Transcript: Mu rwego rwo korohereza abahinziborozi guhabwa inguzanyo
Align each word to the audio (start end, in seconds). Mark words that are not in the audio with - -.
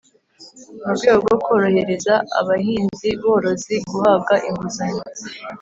Mu 0.83 0.91
rwego 0.97 1.19
rwo 1.27 1.37
korohereza 1.45 2.13
abahinziborozi 2.39 3.75
guhabwa 3.89 4.35
inguzanyo 4.47 5.03